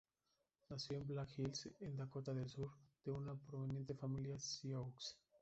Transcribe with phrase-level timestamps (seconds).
[0.71, 2.71] Nació en Black Hills en Dakota del Sur,
[3.05, 5.15] de una prominente familia sioux.